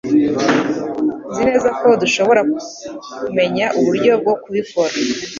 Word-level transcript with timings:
Nzi 1.29 1.41
neza 1.49 1.69
ko 1.79 1.87
dushobora 2.01 2.41
kumenya 3.23 3.65
uburyo 3.79 4.11
bwo 4.21 4.33
kubikora. 4.43 4.93